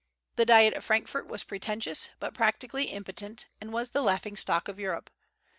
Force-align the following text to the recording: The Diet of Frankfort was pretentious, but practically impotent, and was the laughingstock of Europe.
The 0.35 0.47
Diet 0.47 0.73
of 0.73 0.83
Frankfort 0.83 1.27
was 1.27 1.43
pretentious, 1.43 2.09
but 2.19 2.33
practically 2.33 2.85
impotent, 2.85 3.45
and 3.61 3.71
was 3.71 3.91
the 3.91 4.01
laughingstock 4.01 4.67
of 4.67 4.79
Europe. 4.79 5.11